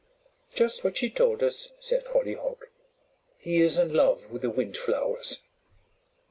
[0.55, 2.71] "Just what she told us," said Hollyhock.
[3.37, 5.43] "He is in love with the Windflowers."